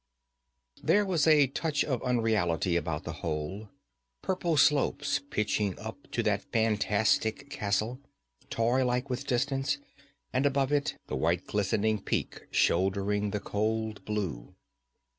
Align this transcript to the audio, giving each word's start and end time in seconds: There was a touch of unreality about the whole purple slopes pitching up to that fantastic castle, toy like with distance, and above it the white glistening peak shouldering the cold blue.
There 0.81 1.05
was 1.05 1.27
a 1.27 1.45
touch 1.45 1.83
of 1.83 2.01
unreality 2.01 2.75
about 2.75 3.03
the 3.03 3.11
whole 3.21 3.69
purple 4.23 4.57
slopes 4.57 5.19
pitching 5.29 5.77
up 5.77 6.09
to 6.09 6.23
that 6.23 6.51
fantastic 6.51 7.51
castle, 7.51 7.99
toy 8.49 8.83
like 8.83 9.11
with 9.11 9.27
distance, 9.27 9.77
and 10.33 10.47
above 10.47 10.71
it 10.71 10.95
the 11.05 11.15
white 11.15 11.45
glistening 11.45 12.01
peak 12.01 12.47
shouldering 12.51 13.29
the 13.29 13.39
cold 13.39 14.03
blue. 14.03 14.55